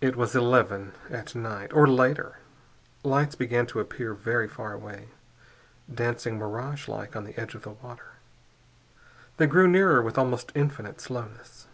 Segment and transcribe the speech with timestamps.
[0.00, 2.38] It was eleven at night, or later.
[3.04, 5.08] Lights began to appear, very far away,
[5.94, 8.12] dancing miragelike on the edge of the water.
[9.36, 11.66] They grew nearer with almost infinite slowness.